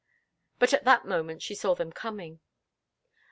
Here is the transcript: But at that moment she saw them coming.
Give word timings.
But 0.57 0.73
at 0.73 0.83
that 0.85 1.05
moment 1.05 1.43
she 1.43 1.53
saw 1.53 1.75
them 1.75 1.91
coming. 1.91 2.39